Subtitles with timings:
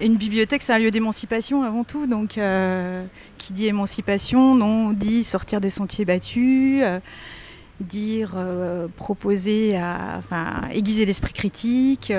[0.00, 2.06] une bibliothèque, c'est un lieu d'émancipation avant tout.
[2.06, 3.04] Donc, euh,
[3.38, 6.98] qui dit émancipation, non, dit sortir des sentiers battus, euh,
[7.80, 9.78] dire euh, proposer,
[10.18, 12.12] enfin, aiguiser l'esprit critique.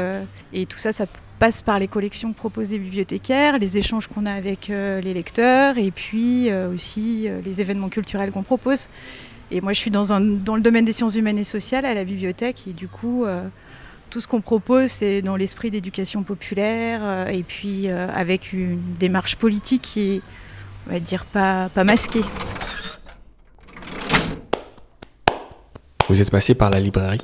[0.54, 1.06] et tout ça, ça
[1.40, 6.52] passe par les collections proposées bibliothécaires, les échanges qu'on a avec les lecteurs, et puis
[6.54, 8.86] aussi les événements culturels qu'on propose.
[9.50, 12.04] Et moi, je suis dans, dans le domaine des sciences humaines et sociales à la
[12.04, 13.26] bibliothèque, et du coup
[14.12, 18.80] tout ce qu'on propose, c'est dans l'esprit d'éducation populaire euh, et puis euh, avec une
[19.00, 20.22] démarche politique qui est,
[20.88, 22.22] on va dire, pas, masquée.
[26.10, 27.22] Vous êtes passé par la librairie,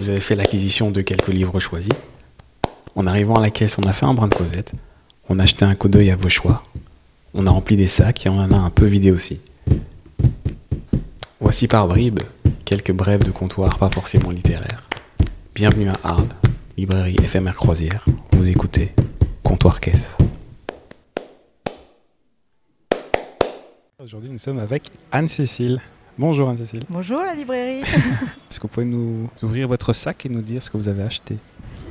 [0.00, 1.92] vous avez fait l'acquisition de quelques livres choisis.
[2.96, 4.72] En arrivant à la caisse, on a fait un brin de causette,
[5.28, 6.64] on a acheté un coup d'œil à vos choix,
[7.32, 9.40] on a rempli des sacs et on en a un peu vidé aussi.
[11.38, 12.18] Voici par bribes
[12.64, 14.87] quelques brèves de comptoir pas forcément littéraires.
[15.58, 16.28] Bienvenue à Arles,
[16.76, 18.04] librairie éphémère croisière.
[18.30, 18.94] Vous écoutez
[19.42, 20.16] Comptoir Caisse.
[24.00, 25.80] Aujourd'hui, nous sommes avec Anne-Cécile.
[26.16, 26.84] Bonjour Anne-Cécile.
[26.88, 27.80] Bonjour la librairie.
[28.48, 31.02] Est-ce que vous pouvez nous ouvrir votre sac et nous dire ce que vous avez
[31.02, 31.38] acheté?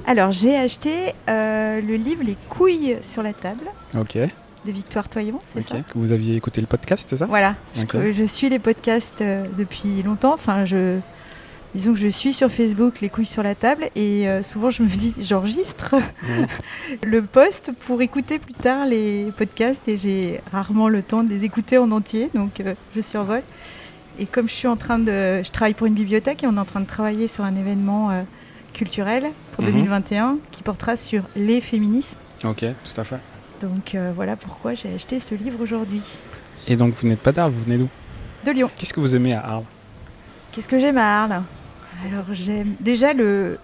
[0.05, 3.65] Alors, j'ai acheté euh, le livre Les couilles sur la table.
[3.99, 4.15] Ok.
[4.15, 5.79] De Victoire Toyon, c'est ça?
[5.93, 7.25] Vous aviez écouté le podcast, c'est ça?
[7.25, 7.55] Voilà.
[7.75, 10.35] Je, suis les podcasts euh, depuis longtemps.
[10.35, 11.01] Enfin, je
[11.75, 14.83] disons que je suis sur Facebook, les couilles sur la table, et euh, souvent je
[14.83, 15.95] me dis, j'enregistre
[17.03, 21.43] le post pour écouter plus tard les podcasts, et j'ai rarement le temps de les
[21.43, 23.43] écouter en entier, donc euh, je survole.
[24.19, 26.59] Et comme je suis en train de, je travaille pour une bibliothèque et on est
[26.59, 28.23] en train de travailler sur un événement euh,
[28.73, 30.39] culturel pour 2021 mhm.
[30.49, 32.17] qui portera sur les féminismes.
[32.43, 33.19] Ok, tout à fait.
[33.61, 36.03] Donc voilà pourquoi j'ai acheté ce livre aujourd'hui.
[36.67, 37.89] Et donc vous n'êtes pas d'Arles, vous venez d'où?
[38.45, 38.69] De Lyon.
[38.75, 39.63] Qu'est-ce que vous aimez à Arles?
[40.51, 41.43] Qu'est-ce que j'aime à Arles?
[42.05, 43.57] Alors j'aime déjà le,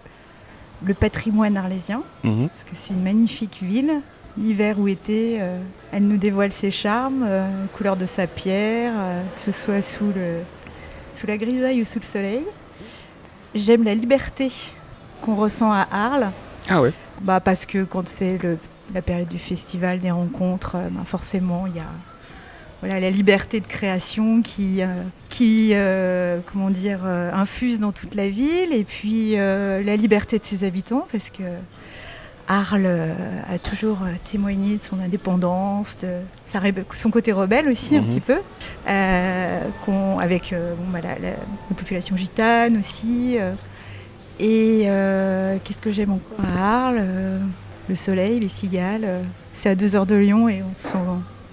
[0.84, 2.50] le patrimoine arlésien, mhm.
[2.50, 4.02] parce que c'est une magnifique ville.
[4.36, 5.60] Hiver ou été, euh,
[5.92, 10.08] elle nous dévoile ses charmes, euh, couleur de sa pierre, euh, que ce soit sous,
[10.08, 10.40] le,
[11.14, 12.44] sous la grisaille ou sous le soleil.
[13.54, 14.52] J'aime la liberté
[15.22, 16.32] qu'on ressent à Arles.
[16.68, 18.40] Ah ouais bah Parce que quand c'est
[18.92, 21.84] la période du festival, des rencontres, bah forcément, il y a
[22.84, 24.88] voilà, la liberté de création qui, euh,
[25.30, 30.44] qui euh, comment dire, euh, infuse dans toute la ville, et puis la liberté de
[30.44, 31.44] ses habitants, parce que
[32.50, 33.14] Arles
[33.50, 34.00] a toujours
[34.30, 38.08] témoigné de son indépendance, de son côté rebelle aussi un mhm.
[38.08, 38.40] petit peu,
[38.86, 40.54] avec
[40.92, 43.38] bah, la, population gitane aussi.
[44.42, 44.90] et
[45.64, 47.06] qu'est-ce que j'aime encore à Arles
[47.88, 49.08] Le soleil, les cigales.
[49.54, 50.98] c'est à deux heures de Lyon et on se sent.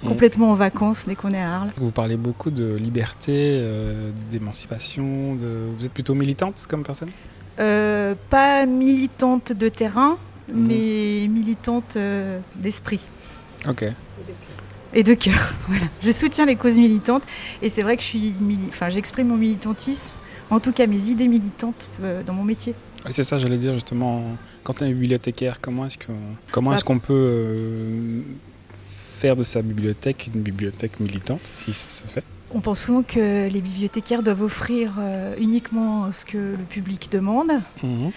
[0.06, 1.70] Complètement en vacances dès qu'on est à Arles.
[1.76, 5.34] Vous parlez beaucoup de liberté, euh, d'émancipation.
[5.34, 5.66] De...
[5.76, 7.10] Vous êtes plutôt militante comme personne?
[7.58, 10.18] Euh, Pas militante de terrain,
[10.48, 10.66] mm.
[10.66, 13.00] mais militante euh, d'esprit.
[13.68, 13.84] Ok.
[14.92, 15.54] Et de cœur.
[15.68, 15.86] Voilà.
[16.02, 17.22] Je soutiens les causes militantes
[17.62, 18.34] et c'est vrai que je suis,
[18.68, 20.10] enfin, j'exprime mon militantisme,
[20.50, 21.88] en tout cas mes idées militantes
[22.26, 22.74] dans mon métier.
[23.10, 24.22] c'est ça, j'allais dire justement.
[24.64, 26.12] Quand on est bibliothécaire, comment est-ce qu'on
[26.50, 28.22] comment est-ce bah qu'on peut
[29.20, 33.48] faire de sa bibliothèque une bibliothèque militante, si ça se fait On pense souvent que
[33.48, 37.52] les bibliothécaires doivent offrir euh, uniquement ce que le public demande.
[37.82, 38.10] Mhm.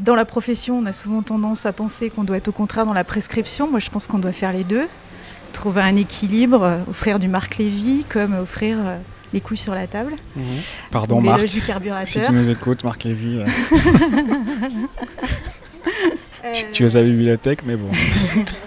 [0.00, 2.92] Dans la profession, on a souvent tendance à penser qu'on doit être au contraire dans
[2.92, 3.70] la prescription.
[3.70, 4.88] Moi, je pense qu'on doit faire les deux.
[5.52, 8.98] Trouver un équilibre, euh, offrir du Marc Lévy comme offrir euh,
[9.32, 10.14] les couilles sur la table.
[10.34, 10.44] Mhm.
[10.90, 12.08] Pardon Marc, du carburateur.
[12.08, 13.42] si tu nous écoutes, Marc Lévy.
[16.52, 17.90] tu, tu es à la bibliothèque, mais bon.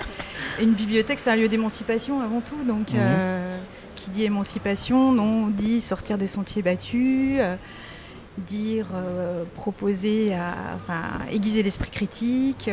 [0.62, 2.64] une bibliothèque, c'est un lieu d'émancipation avant tout.
[2.66, 3.58] Donc, euh,
[3.96, 7.56] qui dit émancipation, non, dit sortir des sentiers battus, euh,
[8.38, 12.70] dire euh, proposer, à, enfin, aiguiser l'esprit critique.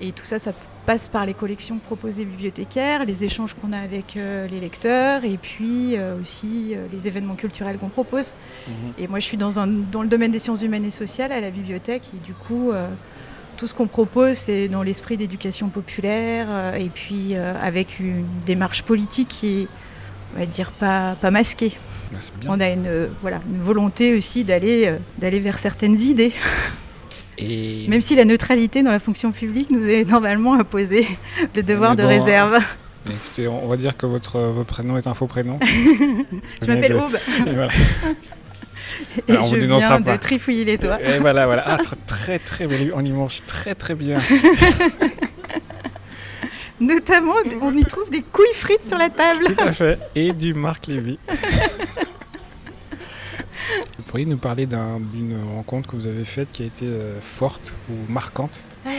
[0.00, 0.52] et tout ça, ça
[0.86, 5.96] passe par les collections proposées bibliothécaires, les échanges qu'on a avec les lecteurs et puis
[6.20, 8.32] aussi les événements culturels qu'on propose.
[8.66, 8.74] Mhm.
[8.96, 11.40] Et moi, je suis dans, un, dans le domaine des sciences humaines et sociales à
[11.40, 12.72] la bibliothèque et du coup,
[13.58, 18.24] tout ce qu'on propose, c'est dans l'esprit d'éducation populaire euh, et puis euh, avec une
[18.46, 19.68] démarche politique qui est,
[20.34, 21.72] on va dire, pas, pas masquée.
[22.14, 22.18] Ah,
[22.48, 26.32] on a une, voilà, une volonté aussi d'aller euh, d'aller vers certaines idées.
[27.36, 27.86] Et...
[27.88, 31.06] Même si la neutralité dans la fonction publique nous est normalement imposée,
[31.54, 32.60] le devoir de réserve.
[33.06, 35.58] Écoutez, on va dire que votre, prénom est un faux prénom.
[36.62, 37.16] je m'appelle Aube.
[39.26, 41.00] Et Alors, je on viens de trifouiller les doigts.
[41.02, 41.64] Et voilà, voilà.
[41.66, 44.20] Ah, très, très, on y mange très, très bien.
[46.80, 49.44] Notamment, on y trouve des couilles frites sur la table.
[49.46, 49.98] Tout à fait.
[50.14, 51.18] Et du Marc Lévy.
[53.98, 57.74] vous pourriez nous parler d'une rencontre que vous avez faite qui a été euh, forte
[57.90, 58.62] ou marquante?
[58.86, 58.90] Euh,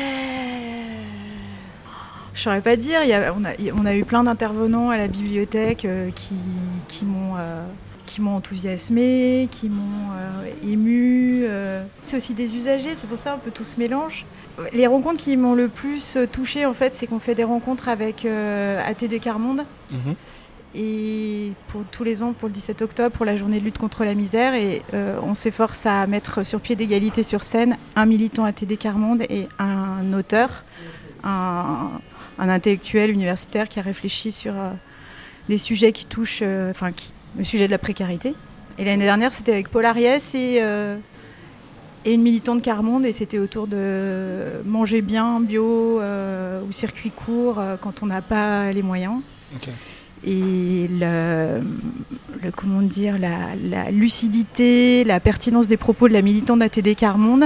[2.34, 3.02] Je saurais pas dire.
[3.04, 6.36] Il y a, on, a, on, a, eu plein d'intervenants à la bibliothèque euh, qui,
[6.90, 7.64] qui m'ont euh,
[8.10, 11.42] qui m'ont enthousiasmé, qui m'ont euh, ému.
[11.44, 11.84] euh.
[12.06, 14.26] C'est aussi des usagers, c'est pour ça un peu tout se mélange.
[14.74, 18.26] Les rencontres qui m'ont le plus touchée, en fait, c'est qu'on fait des rencontres avec
[18.26, 19.64] euh, ATD Carmonde.
[19.92, 20.16] Mhm.
[20.74, 24.04] Et pour tous les ans, pour le 17 octobre, pour la journée de lutte contre
[24.04, 28.44] la misère, et euh, on s'efforce à mettre sur pied d'égalité sur scène un militant
[28.44, 30.64] ATD Carmonde et un auteur,
[31.24, 31.92] un,
[32.40, 34.54] un intellectuel universitaire qui a réfléchi sur
[35.48, 38.34] des sujets qui touchent, enfin, qui, le sujet de la précarité.
[38.78, 40.96] Et l'année dernière, c'était avec Paul Ariès et, euh,
[42.06, 47.60] et une militante Carmonde, et c'était autour de manger bien, bio euh, ou circuit court
[47.60, 49.16] euh, quand on n'a pas les moyens.
[50.26, 51.62] Et le,
[52.44, 57.46] le- comment dire, la, la lucidité, la pertinence des propos de la militante d'ATD Carmonde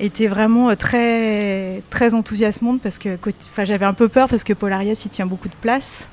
[0.00, 3.18] était vraiment très, très enthousiasmante parce que
[3.64, 6.06] j'avais un peu peur parce que Paul Arias y tient beaucoup de place.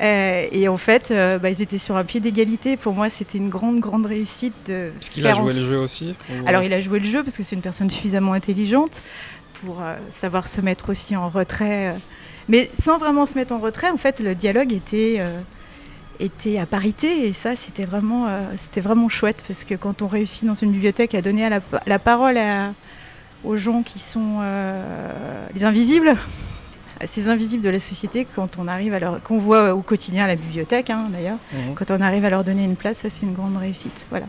[0.00, 2.76] Euh, et en fait, euh, bah, ils étaient sur un pied d'égalité.
[2.76, 5.78] Pour moi, c'était une grande, grande réussite de Parce qu'il a en joué le jeu
[5.78, 9.02] aussi ou- alors il a joué le jeu parce que c'est une personne suffisamment intelligente
[9.64, 11.88] pour euh, savoir se mettre aussi en retrait.
[11.88, 11.92] euh.
[12.48, 15.40] Mais sans vraiment se mettre en retrait, en fait, le dialogue était, euh,
[16.20, 20.06] était à parité et ça, c'était vraiment, euh, c'était vraiment chouette parce que quand on
[20.06, 22.72] réussit dans une bibliothèque à donner à la, pa- la parole à-
[23.44, 24.82] aux gens qui sont euh,
[25.54, 26.16] les invisibles,
[27.06, 30.26] ces invisibles de la société, quand on arrive à leur, qu'on voit au quotidien à
[30.26, 31.74] la bibliothèque hein, d'ailleurs, Mhm.
[31.74, 34.06] quand on arrive à leur donner une place, ça c'est une grande réussite.
[34.10, 34.26] Voilà.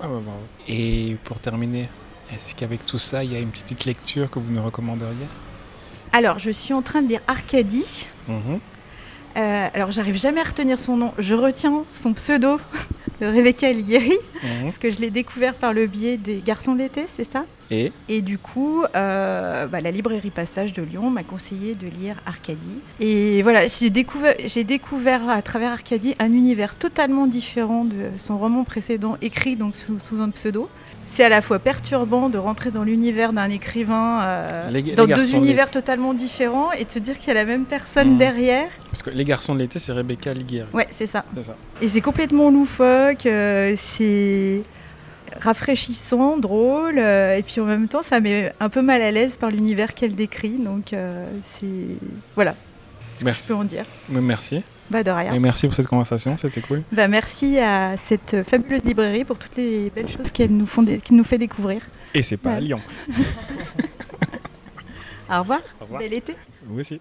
[0.00, 0.32] Ah bah.
[0.68, 1.88] Et pour terminer,
[2.34, 5.26] est-ce qu'avec tout ça, il y a une petite lecture que vous nous recommanderiez?
[6.12, 8.06] Alors, je suis en train de lire Arcadie.
[8.28, 8.58] Mhm.
[9.36, 11.12] Euh, alors, j'arrive jamais à retenir son nom.
[11.18, 12.58] Je retiens son pseudo
[13.20, 14.62] de Rebecca Elgueri, Mhm.
[14.62, 17.44] parce que je l'ai découvert par le biais des Garçons de l'été, c'est ça?
[17.70, 22.16] Et Et du coup, euh, bah, la librairie Passage de Lyon m'a conseillé de lire
[22.26, 22.78] Arcadie.
[23.00, 28.38] Et voilà, j'ai découvert, j'ai découvert à travers Arcadie un univers totalement différent de son
[28.38, 30.68] roman précédent, écrit donc sous, sous un pseudo.
[31.08, 35.06] C'est à la fois perturbant de rentrer dans l'univers d'un écrivain, euh, Les- les dans
[35.06, 38.18] deux univers totalement différents, et de se dire qu'il y a la même personne Mhm.
[38.18, 38.68] derrière.
[38.90, 40.64] parce que Les Garçons de l'été, c'est Rebecca Liguier.
[40.72, 41.24] Ouais, c'est ça.
[41.36, 41.56] C'est ça.
[41.82, 44.62] Et c'est complètement loufoque, euh, c'est
[45.40, 49.36] rafraîchissant, drôle, euh, et puis en même temps, ça met un peu mal à l'aise
[49.36, 50.56] par l'univers qu'elle décrit.
[50.58, 51.26] Donc, euh,
[51.58, 51.66] c'est.
[52.34, 52.54] Voilà,
[53.18, 53.84] ce que je peux en dire.
[54.08, 54.62] Merci.
[54.88, 55.32] Bah, de rien.
[55.32, 56.82] Et merci pour cette conversation, c'était cool.
[56.92, 60.98] Bah, merci à cette fabuleuse librairie pour toutes les belles choses qu'elle nous, font dé-
[60.98, 61.80] qu'elle nous fait découvrir.
[62.14, 62.60] Et c'est pas à.
[62.60, 62.80] Lyon.
[65.28, 65.60] Au revoir.
[65.80, 66.00] Au revoir.
[66.00, 66.36] Bel été.
[66.64, 67.00] Vous aussi.